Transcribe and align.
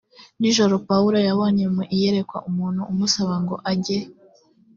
nijoro 0.39 0.73
pawulo 0.87 1.17
yabonye 1.27 1.65
mu 1.75 1.81
iyerekwa 1.95 2.37
umuntu 2.49 2.81
umusaba 2.91 3.33
ngo 3.43 3.55
ajye 3.71 3.97